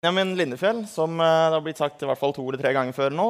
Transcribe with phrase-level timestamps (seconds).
[0.00, 2.94] Benjamin Lindefjell, som eh, det har blitt sagt i hvert fall to eller tre ganger
[2.96, 3.24] før nå.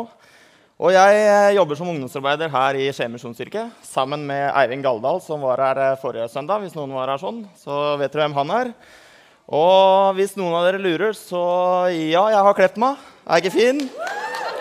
[0.79, 5.43] Og jeg eh, jobber som ungdomsarbeider her i Skien misjonskirke sammen med Eivind Galdal, som
[5.43, 6.63] var her eh, forrige søndag.
[6.63, 8.71] Hvis noen var her sånn, så vet dere hvem han er.
[9.51, 11.43] Og hvis noen av dere lurer, så
[11.91, 13.03] ja, jeg har klept meg.
[13.27, 13.83] Er ikke fin?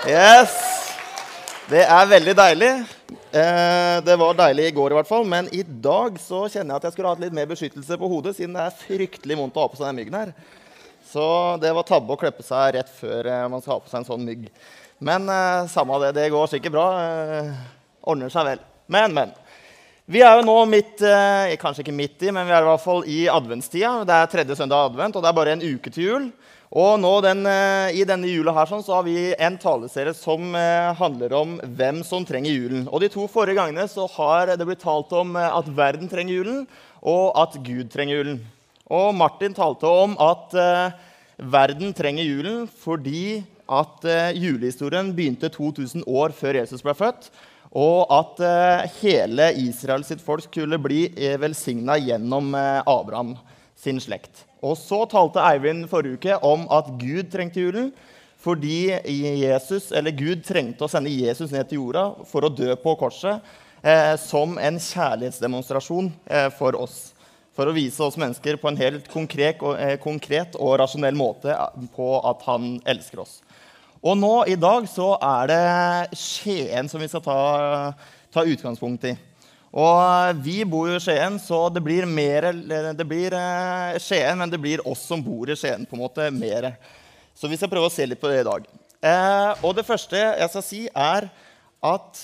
[0.10, 0.56] Yes!
[1.70, 2.72] Det er veldig deilig.
[3.38, 6.82] Eh, det var deilig i går, i hvert fall, men i dag så kjenner jeg
[6.82, 9.68] at jeg skulle hatt litt mer beskyttelse på hodet, siden det er fryktelig vondt å
[9.68, 10.34] ha på seg den myggen her.
[11.10, 11.26] Så
[11.62, 14.10] det var tabbe å kleppe seg rett før eh, man skal ha på seg en
[14.12, 14.46] sånn mygg.
[15.02, 16.88] Men eh, samme det, det går sikkert bra.
[17.02, 17.54] Eh,
[18.06, 18.62] ordner seg vel.
[18.92, 19.34] Men, men.
[20.10, 22.82] Vi er jo nå midt eh, Kanskje ikke midt i, men vi er i hvert
[22.84, 24.04] fall i adventstida.
[24.10, 26.30] Det er tredje søndag advent, og det er bare en uke til jul.
[26.70, 30.54] Og nå den, eh, i denne jula her sånn, så har vi en taleserie som
[30.58, 32.86] eh, handler om hvem som trenger julen.
[32.90, 36.64] Og De to forrige gangene så har det blitt talt om at verden trenger julen,
[37.02, 38.42] og at Gud trenger julen.
[38.90, 40.98] Og Martin talte om at eh,
[41.38, 47.30] verden trenger julen fordi at eh, julehistorien begynte 2000 år før Jesus ble født.
[47.70, 53.36] Og at eh, hele Israel sitt folk skulle bli eh, velsigna gjennom eh, Abraham
[53.78, 54.48] sin slekt.
[54.66, 57.94] Og så talte Eivind forrige uke om at Gud trengte julen.
[58.40, 63.44] Fordi Jesus, Gud trengte å sende Jesus ned til jorda for å dø på korset
[63.84, 66.08] eh, som en kjærlighetsdemonstrasjon
[66.56, 67.10] for oss
[67.60, 71.52] for å vise oss mennesker på en helt konkret og, eh, konkret og rasjonell måte
[71.96, 73.42] på at han elsker oss.
[74.00, 77.40] Og nå i dag så er det Skien som vi skal ta,
[78.32, 79.18] ta utgangspunkt i.
[79.76, 82.48] Og vi bor jo i Skien, så det blir mer
[82.96, 86.32] Det blir eh, Skien, men det blir oss som bor i Skien, på en måte
[86.32, 86.72] mer.
[87.36, 88.66] Så vi skal prøve å se litt på det i dag.
[89.04, 91.28] Eh, og det første jeg skal si, er
[91.84, 92.24] at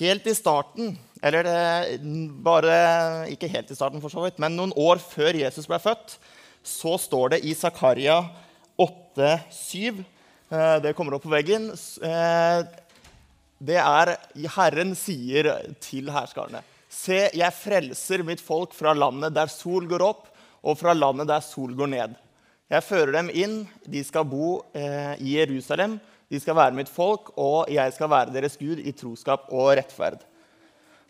[0.00, 1.48] helt i starten eller
[2.44, 2.74] bare
[3.32, 6.18] ikke helt i starten, for så vidt, men noen år før Jesus ble født,
[6.64, 8.18] så står det i Zakaria
[8.80, 10.00] 8,7
[10.50, 11.70] eh, Det kommer opp på veggen.
[11.72, 12.60] Eh,
[13.64, 14.14] det er
[14.56, 15.50] Herren sier
[15.82, 16.64] til herskarene
[16.94, 20.28] Se, jeg frelser mitt folk fra landet der sol går opp,
[20.64, 22.12] og fra landet der sol går ned.
[22.70, 23.56] Jeg fører dem inn.
[23.84, 25.98] De skal bo eh, i Jerusalem.
[26.30, 30.22] De skal være mitt folk, og jeg skal være deres Gud i troskap og rettferd.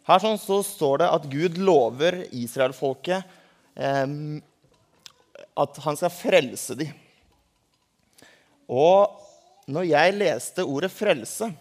[0.04, 3.24] Her sånn så står det at Gud lover israelfolket
[3.74, 4.16] eh,
[5.54, 6.92] at han skal frelse dem.
[8.68, 9.20] Og
[9.68, 11.52] når jeg leste ordet 'frelse',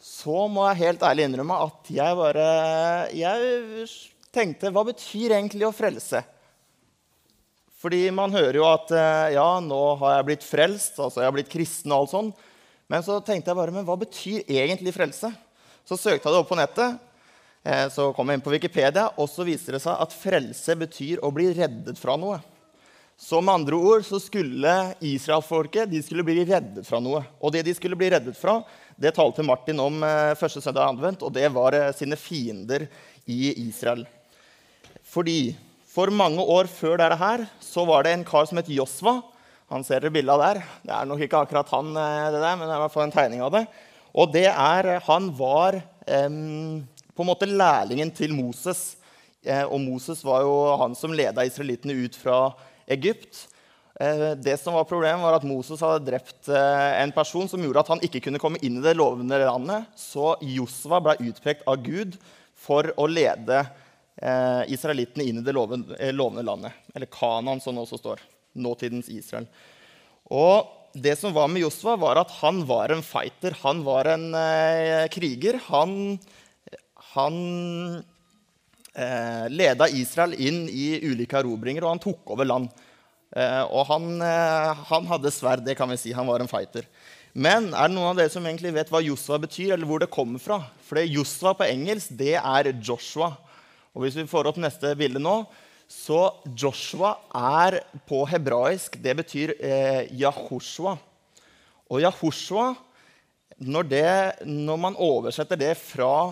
[0.00, 2.44] så må jeg helt ærlig innrømme at jeg bare
[3.12, 3.88] Jeg
[4.32, 6.22] tenkte Hva betyr egentlig å frelse?
[7.80, 11.36] Fordi man hører jo at eh, ja, nå har jeg blitt frelst, altså jeg har
[11.36, 12.32] blitt kristen og alt sånn.
[12.92, 15.30] Men så tenkte jeg bare, men hva betyr egentlig frelse?
[15.88, 17.00] Så søkte jeg det opp på nettet,
[17.92, 21.28] så kom jeg inn på Wikipedia, og så viser det seg at frelse betyr å
[21.34, 22.38] bli reddet fra noe.
[23.20, 27.20] Så med andre ord så skulle israelfolket de skulle bli reddet fra noe.
[27.44, 28.62] Og det de skulle bli reddet fra,
[28.96, 32.86] det talte Martin om eh, første søndag anvendt, og det var eh, sine fiender
[33.28, 34.06] i Israel.
[35.04, 35.52] Fordi
[35.90, 39.18] for mange år før dette her, så var det en kar som het Josva.
[39.68, 40.62] Han ser dere bildet der.
[40.88, 43.14] Det er nok ikke akkurat han, det der, men det er i hvert fall en
[43.18, 43.66] tegning av det.
[44.16, 45.76] Og det er, han var
[46.24, 46.80] um,
[47.20, 48.94] på en måte lærlingen til Moses.
[49.44, 52.38] Eh, og Moses var jo han som leda israelittene ut fra
[52.88, 53.42] Egypt.
[54.00, 57.82] Eh, det som var Problemet var at Moses hadde drept eh, en person som gjorde
[57.84, 59.92] at han ikke kunne komme inn i det lovende landet.
[60.00, 62.16] Så Josva ble utpekt av Gud
[62.56, 63.66] for å lede
[64.68, 66.74] israelittene inn i det lovende landet.
[66.92, 68.20] Eller Kanan, som det også står.
[68.60, 69.46] Nåtidens Israel.
[70.28, 73.56] Og det som var med Josva, var at han var en fighter.
[73.62, 74.26] Han var en
[75.14, 75.56] kriger.
[75.70, 76.18] Han
[77.14, 77.36] han
[78.94, 82.70] eh, leda Israel inn i ulike erobringer, og han tok over land.
[83.30, 86.14] Eh, og han, eh, han, hadde sverd, det kan vi si.
[86.16, 86.86] Han var en fighter.
[87.32, 90.10] Men er det noen av dere som egentlig vet hva Josva betyr, eller hvor det
[90.10, 90.60] kommer fra?
[90.86, 93.32] For Josva på engelsk, det er Joshua.
[93.94, 95.42] Og hvis vi får opp neste bilde nå,
[95.90, 100.94] så Joshua er på hebraisk Det betyr eh, Yahushua.
[101.90, 102.76] Og Yahushua,
[103.58, 104.10] når, det,
[104.46, 106.30] når man oversetter det fra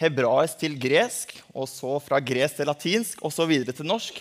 [0.00, 4.18] hebraisk til gresk, og så fra gresk til latinsk, og så videre til norsk,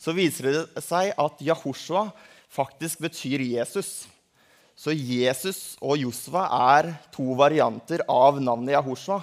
[0.00, 2.08] så viser det seg at Yahushua
[2.52, 4.04] faktisk betyr Jesus.
[4.74, 9.22] Så Jesus og Josva er to varianter av navnet Yahushua.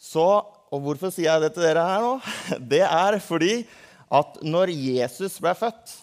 [0.00, 0.26] Så,
[0.70, 2.12] og hvorfor sier jeg det til dere her nå?
[2.72, 3.64] Det er fordi
[4.10, 5.96] at når Jesus ble født,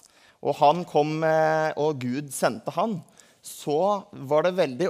[0.43, 1.23] og, han kom,
[1.81, 2.99] og Gud sendte han,
[3.47, 4.89] så var det veldig,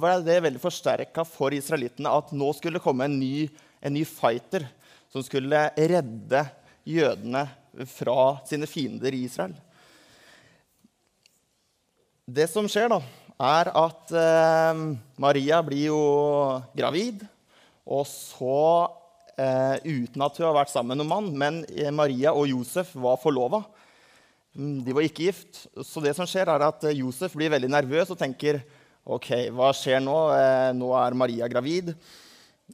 [0.00, 3.48] var veldig forsterka for israelittene at nå skulle det komme en ny,
[3.80, 4.66] en ny, fighter
[5.08, 6.44] som skulle redde
[6.88, 7.46] jødene
[7.88, 9.56] fra sine fiender i Israel.
[12.28, 13.00] det som skjer, da,
[13.38, 14.80] er at eh,
[15.16, 16.00] Maria blir jo
[16.76, 17.24] gravid.
[17.88, 18.90] Og så,
[19.40, 22.92] eh, uten at hun har vært sammen med noen mann, men eh, Maria og Josef
[22.98, 23.62] var forlova.
[24.56, 25.66] Mm, de var ikke gift.
[25.84, 28.62] Så det som skjer, er at eh, Josef blir veldig nervøs og tenker
[29.08, 30.16] OK, hva skjer nå?
[30.36, 31.94] Eh, nå er Maria gravid.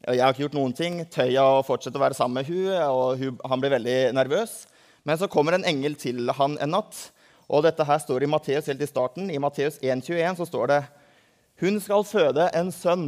[0.03, 1.03] Jeg har ikke gjort noen ting.
[1.11, 4.65] Tøya å fortsette å være sammen med hun, og hun, han blir veldig nervøs.
[5.06, 6.99] Men så kommer en engel til han en natt.
[7.47, 9.29] Og dette her står i Matteus helt i starten.
[9.31, 10.81] I Matteus 1,21 så står det
[11.62, 13.06] Hun skal føde en sønn,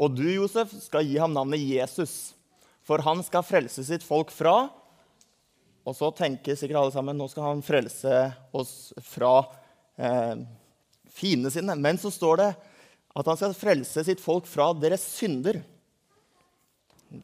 [0.00, 2.34] og du, Josef, skal gi ham navnet Jesus.
[2.84, 4.70] For han skal frelse sitt folk fra
[5.88, 8.24] Og så tenker sikkert alle sammen nå skal han frelse
[8.56, 8.74] oss
[9.12, 9.38] fra
[9.96, 10.42] eh,
[11.14, 11.76] fiendene sine.
[11.80, 12.50] Men så står det
[13.10, 15.62] at han skal frelse sitt folk fra deres synder.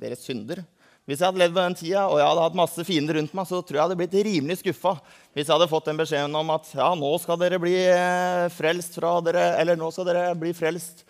[0.00, 0.64] Deres synder.
[1.06, 3.46] Hvis jeg hadde levd på den tida og jeg hadde hatt masse fiender rundt meg,
[3.46, 4.96] så tror jeg jeg hadde blitt rimelig skuffa
[5.36, 8.98] hvis jeg hadde fått den beskjeden om at ja, nå skal dere bli eh, frelst
[8.98, 11.04] fra dere Eller nå skal dere bli frelst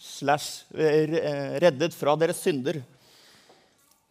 [0.00, 2.80] slash eh, reddet fra deres synder.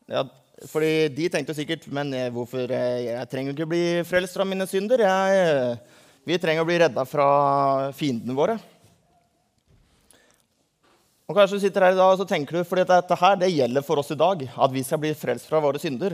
[0.10, 0.28] Ja,
[0.72, 5.04] fordi de tenkte sikkert Men eh, hvorfor Jeg trenger ikke bli frelst fra mine synder.
[5.04, 5.76] Jeg,
[6.26, 7.28] vi trenger å bli redda fra
[7.98, 8.56] fiendene våre.
[11.26, 13.50] Og kanskje du sitter her i dag og så tenker du, fordi dette her, det
[13.50, 16.14] gjelder for oss i dag, at vi skal bli frelst fra våre synder.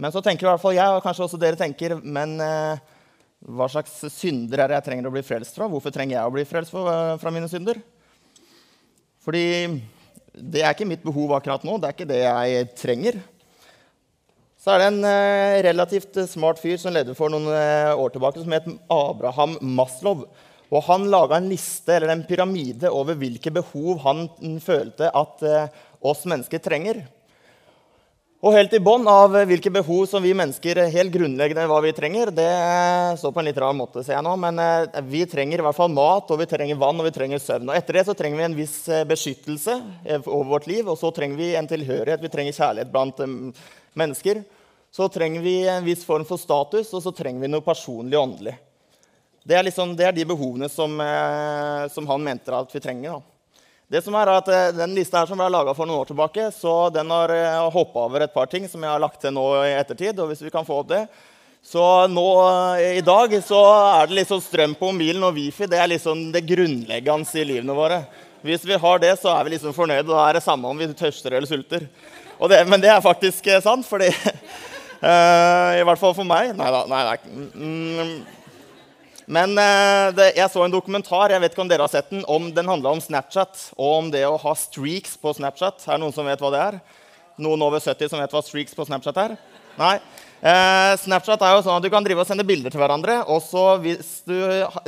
[0.00, 2.78] Men så tenker i hvert fall jeg, og kanskje også dere tenker, men eh,
[3.50, 5.66] hva slags synder er det jeg trenger å bli frelst fra?
[5.70, 7.82] Hvorfor trenger jeg å bli frelst fra, fra mine synder?
[9.20, 9.44] Fordi
[10.30, 11.76] det er ikke mitt behov akkurat nå.
[11.80, 13.20] Det er ikke det jeg trenger.
[14.60, 18.42] Så er det en eh, relativt smart fyr som levde for noen eh, år tilbake,
[18.42, 20.26] som het Abraham Maslow.
[20.70, 24.28] Og han laga en liste eller en pyramide over hvilke behov han
[24.60, 27.00] følte at eh, oss mennesker trenger.
[28.40, 32.30] Og helt i bånn av hvilke behov som vi mennesker helt grunnleggende hva vi trenger,
[32.32, 32.46] det
[33.20, 35.76] står på en litt rar måte, ser jeg nå, men eh, vi trenger i hvert
[35.76, 37.68] fall mat, og vi trenger vann og vi trenger søvn.
[37.68, 39.76] Og etter det så trenger vi en viss eh, beskyttelse
[40.22, 42.24] over vårt liv, og så trenger vi en tilhørighet.
[42.24, 43.20] Vi trenger kjærlighet blant
[44.00, 44.40] mennesker.
[44.90, 48.24] Så trenger vi en viss form for status, og så trenger vi noe personlig og
[48.24, 48.56] åndelig.
[49.44, 53.20] Det er, liksom, det er de behovene som, eh, som, han mente at vi trenger.
[53.20, 53.29] Da.
[53.90, 56.46] Det som er at eh, Den lista her som ble laga for noen år tilbake,
[56.54, 59.46] så den har eh, hoppa over et par ting som jeg har lagt til nå
[59.64, 60.20] i ettertid.
[60.22, 61.04] og hvis vi kan få opp det.
[61.66, 62.26] Så nå
[62.80, 63.58] i dag så
[63.98, 65.66] er det liksom strøm på mobilen og wifi.
[65.68, 67.98] Det er liksom det grunnleggende i livene våre.
[68.46, 70.08] Hvis vi har det, så er vi liksom fornøyde.
[70.08, 71.84] Da er det samme om vi tørster eller sulter.
[72.40, 76.54] Det, men det er faktisk sant, fordi uh, I hvert fall for meg.
[76.56, 76.86] Nei da.
[76.88, 77.42] Nei, nei.
[77.52, 78.14] Mm,
[79.30, 82.24] men eh, det, jeg så en dokumentar jeg vet ikke om dere har sett den,
[82.26, 85.84] om den handla om Snapchat og om det å ha streaks på Snapchat.
[85.86, 86.80] Er det noen som vet hva det er?
[87.40, 89.36] Noen over 70 som vet hva streaks på Snapchat er?
[89.78, 89.94] Nei?
[90.42, 93.20] Eh, Snapchat er jo sånn at Du kan drive og sende bilder til hverandre.
[93.30, 94.34] og så Hvis du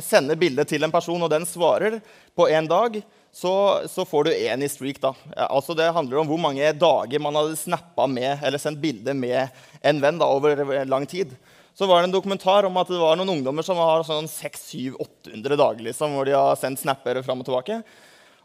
[0.03, 2.01] sender bilde til en person, og den svarer
[2.35, 2.99] på en dag,
[3.33, 3.55] så,
[3.87, 4.99] så får du én i streak.
[4.99, 5.15] da.
[5.47, 9.55] Altså Det handler om hvor mange dager man hadde snappa med eller sendt bilde med
[9.87, 11.39] en venn da, over lang tid
[11.75, 15.57] så var det en dokumentar om at det var noen ungdommer som har sånn 600-800
[15.57, 17.81] dager liksom, hvor de har sendt snapper fram og tilbake.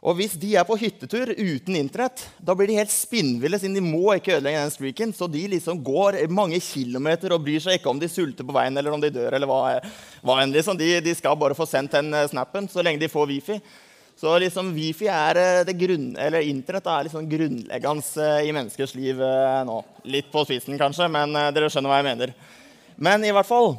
[0.05, 3.81] Og hvis de er på hyttetur uten Internett, da blir de helt spinnville, siden de
[3.83, 5.13] må ikke ødelegge den streaken.
[5.15, 8.77] Så de liksom går mange kilometer og bryr seg ikke om de sulter på veien
[8.77, 9.33] eller om de dør.
[9.33, 9.79] eller hva,
[10.21, 10.77] hva enn liksom.
[10.77, 13.57] de, de, skal bare få sendt den eh, snappen så lenge de får wifi.
[14.17, 18.93] Så liksom wifi er eh, det grunn, eller Internett er liksom grunnleggende eh, i menneskers
[18.95, 19.25] liv
[19.65, 19.81] nå.
[20.13, 22.37] Litt på spissen, kanskje, men dere skjønner hva jeg mener.
[22.97, 23.75] Men i hvert fall,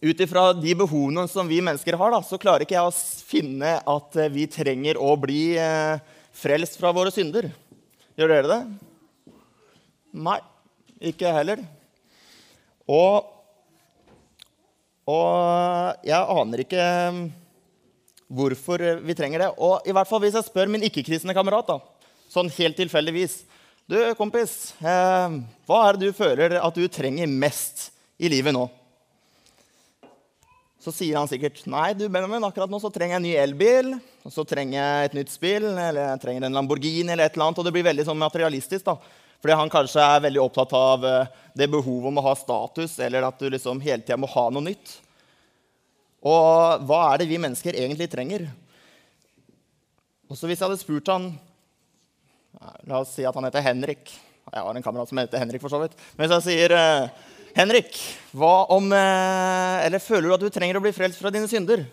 [0.00, 3.72] ut ifra de behovene som vi mennesker har, da, så klarer ikke jeg å finne
[3.82, 5.98] at eh, vi trenger å bli eh,
[6.32, 7.50] frelst fra våre synder.
[8.18, 8.60] Gjør dere det?
[10.18, 10.38] Nei,
[11.10, 11.60] ikke heller.
[12.88, 13.28] Og,
[15.12, 17.20] og jeg aner ikke eh,
[18.40, 19.50] hvorfor vi trenger det.
[19.60, 23.42] Og i hvert fall hvis jeg spør min ikke-kristne kamerat, da, sånn helt tilfeldigvis
[23.88, 25.38] Du, kompis, eh,
[25.68, 27.88] hva er det du føler at du trenger mest
[28.18, 28.66] i livet nå.
[30.78, 33.88] Så sier han sikkert nei, du Benjamin, akkurat nå så trenger jeg en ny elbil.
[34.26, 37.10] Og så trenger jeg et nytt spill, eller jeg trenger en Lamborghini.
[37.12, 38.84] eller et eller annet, Og det blir veldig sånn materialistisk.
[38.84, 38.96] da.
[39.42, 43.26] Fordi han kanskje er veldig opptatt av eh, det behovet om å ha status, eller
[43.26, 44.96] at du liksom hele tida må ha noe nytt.
[46.26, 48.48] Og hva er det vi mennesker egentlig trenger?
[50.28, 51.30] Og så hvis jeg hadde spurt han
[52.88, 54.08] La oss si at han heter Henrik.
[54.48, 55.92] Jeg har en kamerat som heter Henrik, for så vidt.
[56.16, 57.10] Men hvis jeg sier eh,
[57.56, 57.96] Henrik,
[58.36, 61.86] hva om eh, Eller føler du at du trenger å bli frelst fra dine synder?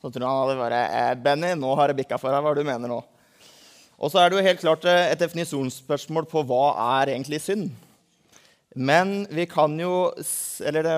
[0.00, 2.44] Så tror han hadde bare eh, Benny, nå har det bikka for deg.
[2.44, 3.00] Hva du mener nå?
[3.96, 6.64] Og så er det jo helt klart eh, et definisjonsspørsmål på hva
[7.00, 7.70] er egentlig synd.
[8.76, 10.12] Men vi kan jo
[10.68, 10.90] Eller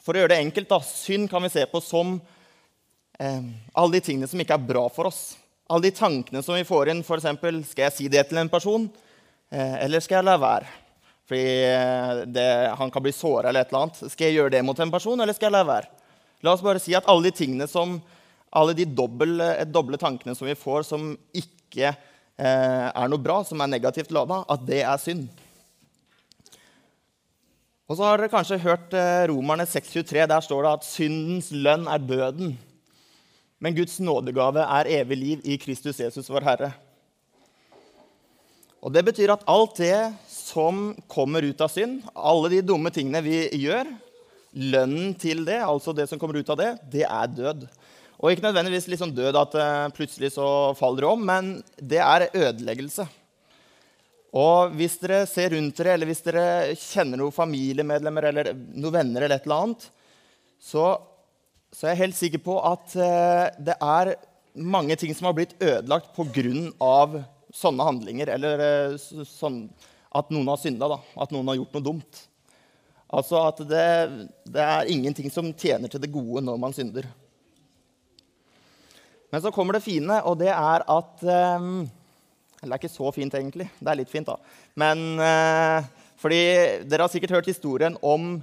[0.00, 2.16] for å gjøre det enkelt, da, synd kan vi se på som
[3.20, 5.36] eh, alle de tingene som ikke er bra for oss.
[5.68, 7.02] Alle de tankene som vi får inn.
[7.04, 7.28] F.eks.:
[7.68, 8.88] Skal jeg si det til en person,
[9.52, 10.70] eh, eller skal jeg la være?
[11.28, 12.48] Fordi eh, det,
[12.80, 14.00] han kan bli såra eller et eller annet.
[14.08, 15.90] Skal jeg gjøre det mot en person, eller skal jeg la være?
[16.46, 17.98] La oss bare si at alle de tingene som,
[18.56, 23.60] alle de doble, doble tankene som vi får, som ikke eh, er noe bra, som
[23.60, 25.26] er negativt lada, at det er synd.
[27.88, 30.24] Og så har dere kanskje hørt eh, Romerne 6,23.
[30.28, 32.56] Der står det at syndens lønn er døden.
[33.58, 36.72] Men Guds nådegave er evig liv i Kristus Jesus, vår Herre.
[38.84, 39.96] Og Det betyr at alt det
[40.48, 43.90] som kommer ut av synd, alle de dumme tingene vi gjør,
[44.58, 47.66] lønnen til det, altså det som kommer ut av det, det er død.
[48.18, 52.26] Og ikke nødvendigvis liksom død at uh, plutselig så faller du om, men det er
[52.32, 53.06] ødeleggelse.
[54.38, 59.24] Og hvis dere ser rundt dere, eller hvis dere kjenner noen familiemedlemmer eller noen venner,
[59.24, 59.86] eller et eller annet,
[60.58, 60.88] så,
[61.70, 64.16] så er jeg helt sikker på at uh, det er
[64.58, 67.22] mange ting som har blitt ødelagt pga.
[67.54, 68.34] sånne handlinger.
[68.34, 69.68] Eller uh, sånn
[70.16, 72.24] at noen har synda, at noen har gjort noe dumt.
[73.08, 73.86] Altså at det,
[74.48, 77.08] det, er ingenting som tjener til det gode når man synder.
[79.32, 81.24] Men så kommer det fine, og det er at
[81.60, 81.86] um,
[82.58, 83.68] det er ikke så fint, egentlig.
[83.78, 84.36] Det er litt fint, da.
[84.80, 85.84] Men uh,
[86.20, 86.40] fordi
[86.88, 88.38] dere har sikkert hørt historien om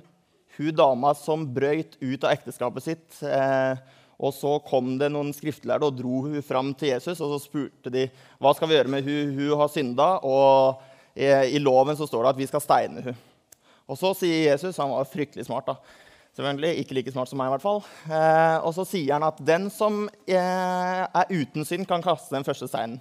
[0.56, 3.08] hun dama som brøyt ut av ekteskapet sitt.
[3.22, 3.76] Uh,
[4.16, 7.20] og så kom det noen skriftlærde og dro hun fram til Jesus.
[7.20, 8.06] Og så spurte de
[8.40, 10.10] hva skal vi gjøre med hun, hun har synda.
[10.24, 10.80] Og
[11.16, 13.16] i, i loven så står det at vi skal steine henne.
[13.86, 15.76] Og så sier Jesus, han var fryktelig smart, da,
[16.36, 17.84] selvfølgelig, ikke like smart som meg, i hvert fall.
[18.10, 22.48] Eh, og så sier han at den som eh, er uten synd, kan kaste den
[22.48, 22.98] første steinen.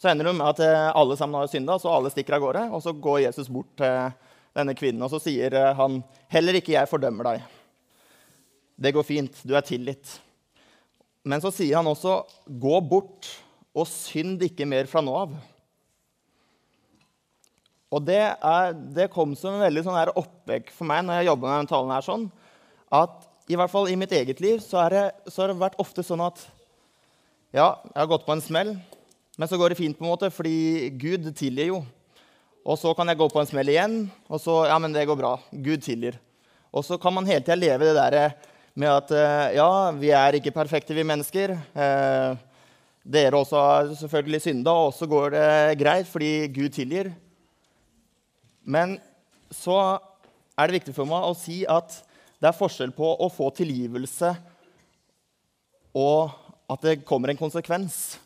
[0.00, 2.64] Så ender det med at eh, alle sammen har synda, så alle stikker av gårde.
[2.74, 4.10] Og så går Jesus bort til
[4.54, 7.48] denne kvinnen, og så sier eh, han, 'Heller ikke jeg fordømmer deg.'
[8.74, 9.38] Det går fint.
[9.46, 10.18] Du er tilgitt.
[11.22, 13.30] Men så sier han også, 'Gå bort
[13.74, 15.38] og synd ikke mer fra nå av'.
[17.94, 21.46] Og det, er, det, kom som en veldig sånn oppvekk for meg når jeg jobba
[21.46, 21.94] med denne talen.
[21.94, 22.26] her, sånn,
[22.90, 26.02] at i hvert fall i mitt eget liv så, det, så har det vært ofte
[26.06, 26.40] sånn at
[27.54, 28.72] ja, jeg har gått på en smell,
[29.38, 31.84] men så går det fint, på en måte, fordi Gud tilgir jo.
[32.64, 35.18] Og så kan jeg gå på en smell igjen, og så Ja, men det går
[35.20, 35.36] bra.
[35.52, 36.16] Gud tilgir.
[36.74, 38.34] Og så kan man hele tida leve det der
[38.74, 41.54] med at eh, ja, vi er ikke perfekte, vi mennesker.
[41.54, 42.34] Eh,
[43.04, 47.12] dere også har selvfølgelig synda, og så går det greit fordi Gud tilgir.
[48.64, 48.98] Men
[49.52, 49.76] så
[50.56, 52.00] er det viktig for meg å si at
[52.40, 54.34] det er forskjell på å få tilgivelse
[55.94, 56.34] og
[56.70, 58.16] at det kommer en konsekvens.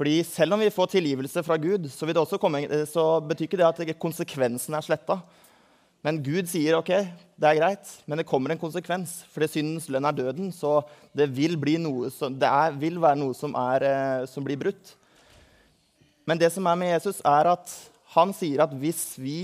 [0.00, 2.08] Fordi selv om vi får tilgivelse fra Gud, så,
[2.40, 5.18] komme, så betyr ikke det at konsekvensen er sletta.
[6.00, 6.88] Men Gud sier ok,
[7.36, 9.18] det er greit, men det kommer en konsekvens.
[9.34, 10.78] Fordi syndens lønn er døden, så
[11.12, 11.58] det vil,
[12.14, 14.94] som, det er, vil være noe som, er, eh, som blir brutt.
[16.24, 17.74] Men det som er med Jesus, er at
[18.14, 19.40] han sier at hvis vi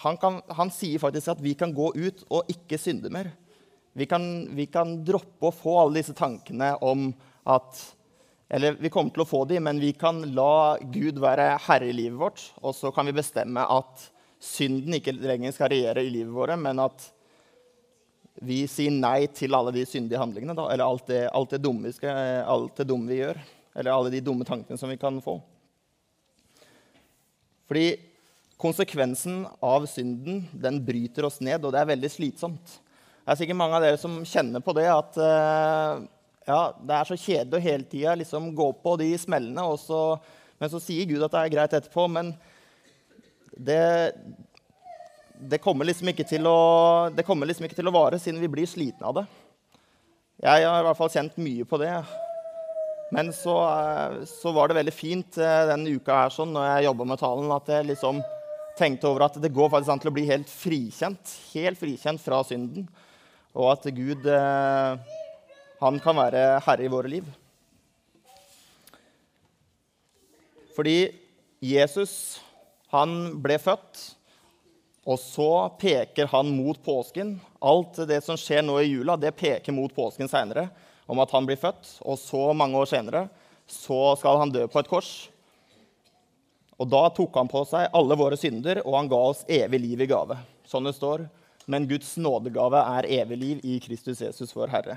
[0.00, 3.32] han, kan, han, sier faktisk at vi kan gå ut og ikke synde mer.
[3.98, 4.22] Vi kan,
[4.56, 7.10] vi kan, droppe å få alle disse tankene om
[7.48, 7.84] at
[8.48, 11.92] Eller vi kommer til å få dem, men vi kan la Gud være herre i
[11.92, 12.40] livet vårt.
[12.64, 14.06] Og så kan vi bestemme at
[14.40, 17.10] synden ikke lenger skal regjere i livet vårt, men at
[18.40, 20.56] vi sier nei til alle de syndige handlingene.
[20.56, 21.92] Da, eller alt det, alt, det dumme,
[22.40, 23.42] alt det dumme vi gjør.
[23.74, 25.36] Eller alle de dumme tankene som vi kan få.
[27.68, 27.88] Fordi
[28.58, 32.78] konsekvensen av synden den bryter oss ned, og det er veldig slitsomt.
[33.22, 36.00] Det er sikkert mange av dere som kjenner på det at uh,
[36.48, 40.16] ja, det er så kjedelig å hele tida liksom gå på de smellene, så,
[40.58, 42.06] men så sier Gud at det er greit etterpå.
[42.08, 42.32] Men
[43.52, 43.82] det,
[45.36, 46.08] det, kommer liksom
[46.48, 46.58] å,
[47.12, 49.26] det kommer liksom ikke til å vare, siden vi blir slitne av det.
[50.38, 51.92] Jeg har i hvert fall kjent mye på det.
[53.14, 56.88] Men så, eh, så, var det veldig fint eh, denne uka her sånn, når jeg
[56.88, 58.20] jobba med talen, at jeg liksom
[58.78, 61.32] tenkte over at det går faktisk an til å bli helt frikjent.
[61.54, 62.84] Helt frikjent fra synden.
[63.56, 65.14] Og at Gud eh,
[65.80, 67.26] han kan være herre i våre liv.
[70.76, 70.98] Fordi
[71.64, 72.12] Jesus,
[72.92, 74.02] han ble født,
[75.08, 75.50] og så
[75.80, 77.32] peker han mot påsken.
[77.64, 80.68] Alt det som skjer nå i jula, det peker mot påsken seinere
[81.08, 83.26] om at han blir født, og så mange år senere
[83.68, 85.10] så skal han dø på et kors.
[86.78, 90.04] Og da tok han på seg alle våre synder, og han ga oss evig liv
[90.04, 90.38] i gave.
[90.68, 91.26] Sånn det står.
[91.68, 94.96] Men Guds nådegave er evig liv i Kristus Jesus, vår Herre.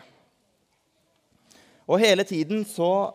[1.90, 3.12] Og hele tiden så,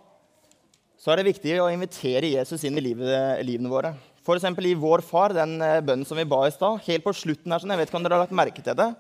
[1.01, 3.95] så er det viktig å invitere Jesus inn i livet, livene våre.
[4.27, 4.49] F.eks.
[4.67, 6.83] i Vår Far, den eh, bønnen som vi ba i stad.
[6.89, 8.91] Helt på slutten her, sånn, Jeg vet ikke om dere har lagt merke til det.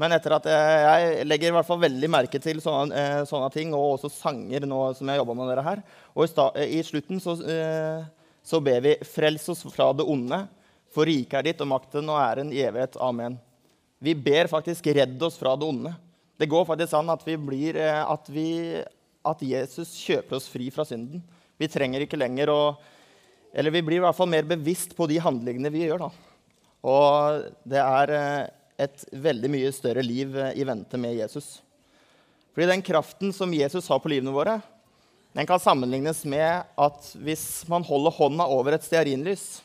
[0.00, 3.74] Men etter at jeg, legger i hvert fall veldig merke til sånne, eh, sånne ting,
[3.76, 5.82] og også sanger nå som jeg jobba med dere her.
[6.16, 8.02] Og i, sta, i slutten så, eh,
[8.42, 10.48] så, ber vi 'Frels oss fra det onde',
[10.90, 12.98] for riket er ditt og makten og æren i evighet.
[12.98, 13.38] Amen.
[14.02, 15.94] Vi ber faktisk 'Redd oss fra det onde'.
[16.38, 18.82] Det går faktisk an at, vi blir, eh, at, vi,
[19.24, 21.22] at Jesus kjøper oss fri fra synden.
[21.56, 22.76] Vi trenger ikke lenger å
[23.54, 25.98] Eller vi blir i hvert fall mer bevisst på de handlingene vi gjør.
[25.98, 26.08] da.
[26.82, 28.48] Og det er eh,
[28.80, 31.58] et veldig mye større liv eh, i vente med Jesus.
[32.54, 34.58] Fordi den kraften som Jesus har på livene våre,
[35.34, 39.64] den kan sammenlignes med at hvis man holder hånda over et stearinlys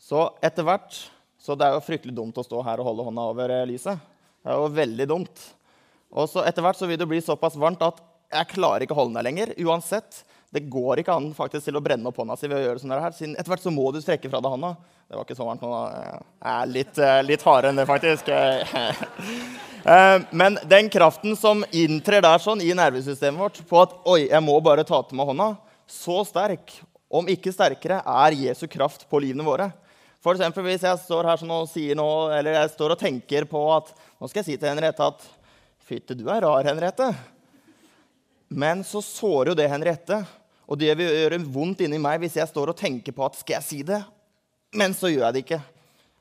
[0.00, 0.94] Så etter hvert
[1.36, 4.00] Så det er jo fryktelig dumt å stå her og holde hånda over eh, lyset.
[4.40, 5.42] Det er jo veldig dumt.
[6.16, 8.00] Og så etter hvert så vil det bli såpass varmt at
[8.32, 9.52] jeg klarer ikke å holde den der lenger.
[9.62, 10.24] uansett.
[10.54, 12.94] Det går ikke an faktisk til å brenne opp hånda si ved å gjøre sånn
[12.94, 13.14] her.
[13.14, 14.72] Siden etter hvert så må du strekke fra deg hånda.
[15.06, 15.70] Det var ikke så varmt nå.
[15.76, 18.30] Jeg er litt, eh, litt hardere enn det, faktisk.
[19.86, 24.42] Eh, men den kraften som inntrer der sånn i nervesystemet vårt på at oi, jeg
[24.42, 25.46] må bare ta til meg hånda,
[25.86, 26.72] så sterk,
[27.06, 29.68] om ikke sterkere, er Jesu kraft på livene våre.
[30.18, 33.46] For eksempel hvis jeg står her sånn og sier noe, eller jeg står og tenker
[33.46, 35.22] på at nå skal jeg si til Henriette at
[35.86, 37.12] Fytte, du er rar, Henriette.
[38.48, 40.20] Men så sårer jo det Henriette.
[40.66, 43.58] Og det vil gjøre vondt inni meg hvis jeg står og tenker på at skal
[43.58, 44.00] jeg si det?
[44.76, 45.60] Men så gjør jeg det ikke.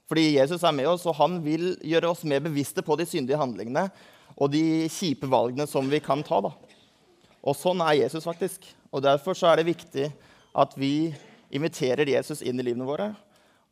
[0.05, 3.39] Fordi Jesus er med oss, og han vil gjøre oss mer bevisste på de syndige
[3.41, 3.87] handlingene
[4.35, 6.43] og de kjipe valgene som vi kan ta.
[6.45, 6.51] da.
[7.45, 8.67] Og sånn er Jesus faktisk.
[8.93, 10.09] Og Derfor så er det viktig
[10.55, 11.13] at vi
[11.55, 13.13] inviterer Jesus inn i livene våre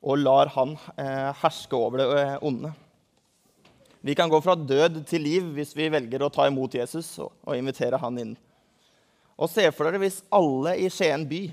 [0.04, 2.74] og lar han eh, herske over det eh, onde.
[4.04, 7.32] Vi kan gå fra død til liv hvis vi velger å ta imot Jesus og,
[7.48, 8.34] og invitere han inn.
[9.40, 11.46] Og se for dere hvis alle i Skien by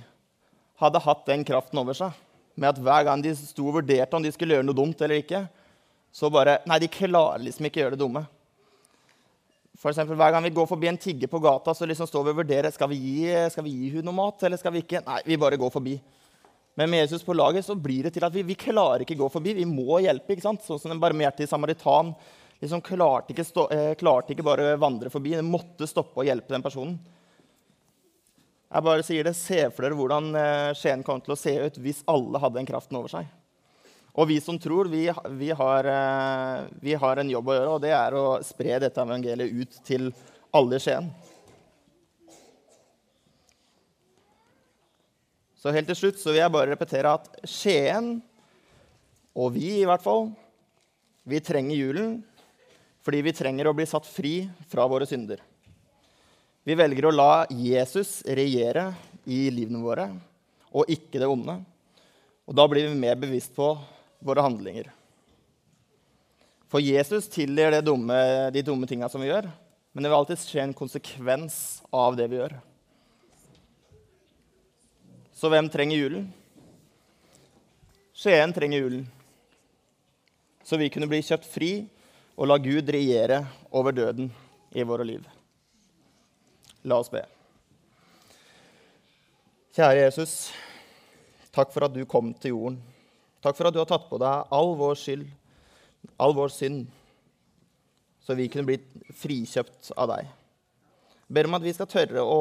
[0.83, 2.16] hadde hatt den kraften over seg
[2.59, 5.23] med at hver gang de sto og vurderte om de skulle gjøre noe dumt eller
[5.23, 5.45] ikke,
[6.11, 8.25] så bare Nei, de klarer liksom ikke å gjøre det dumme.
[9.80, 12.35] For eksempel, Hver gang vi går forbi en tigger på gata, så liksom står vi
[12.35, 15.00] og vurderer skal vi gi, skal vi gi hun noe mat eller skal vi ikke.
[15.06, 15.95] Nei, vi bare går forbi.
[16.78, 19.28] Men med Jesus på laget så blir det til at vi, vi klarer ikke gå
[19.33, 19.56] forbi.
[19.59, 20.35] Vi må hjelpe.
[20.35, 20.63] ikke sant?
[20.65, 22.15] Sånn som den barmhjertige samaritan
[22.61, 25.35] liksom klarte ikke, stå, eh, klarte ikke bare vandre forbi.
[25.37, 26.99] Den måtte stoppe og hjelpe den personen.
[28.71, 31.78] Jeg bare sier det, Se for dere hvordan eh, Skien kommer til å se ut
[31.83, 33.26] hvis alle hadde den kraften over seg.
[34.15, 35.04] Og vi som tror, vi,
[35.39, 39.02] vi, har, eh, vi, har, en jobb å gjøre, og det er å spre dette
[39.02, 40.11] evangeliet ut til
[40.54, 41.11] alle i Skien.
[45.60, 48.14] Så helt til slutt så vil jeg bare repetere at Skien,
[49.36, 50.30] og vi i hvert fall,
[51.28, 52.18] vi trenger julen
[53.04, 55.40] fordi vi trenger å bli satt fri fra våre synder.
[56.68, 58.90] Vi velger å la Jesus regjere
[59.25, 60.04] i livene våre,
[60.68, 61.54] og ikke det onde.
[62.44, 63.70] Og da blir vi mer bevisst på
[64.20, 64.90] våre handlinger.
[66.68, 69.49] For Jesus tilgir de dumme tinga som vi gjør,
[69.92, 71.56] men det vil alltid skje en konsekvens
[71.88, 72.60] av det vi gjør.
[75.41, 76.26] Så hvem trenger julen?
[78.13, 79.07] Skien trenger julen.
[80.69, 81.71] Så vi kunne bli kjøpt fri
[82.37, 83.39] og la Gud regjere
[83.73, 84.29] over døden
[84.76, 85.25] i våre liv.
[86.85, 87.23] La oss be.
[89.73, 90.35] Kjære Jesus,
[91.57, 92.79] takk for at du kom til jorden.
[93.41, 95.25] Takk for at du har tatt på deg all vår skyld,
[96.21, 96.83] all vår synd,
[98.21, 100.29] så vi kunne blitt frikjøpt av deg.
[101.33, 102.41] Ber om at vi skal tørre å,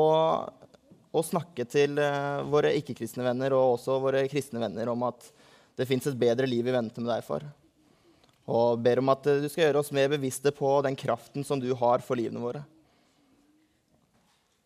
[1.10, 5.30] å snakke til eh, våre ikke-kristne venner og også våre kristne venner om at
[5.80, 7.46] det fins et bedre liv i vente med deg for.
[8.50, 11.70] Og ber om at du skal gjøre oss mer bevisste på den kraften som du
[11.78, 12.64] har for livene våre.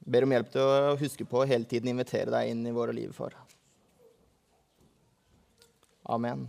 [0.03, 2.95] Ber om hjelp til å huske på å hele tiden invitere deg inn i våre
[2.95, 3.35] liv for.
[6.03, 6.47] Amen.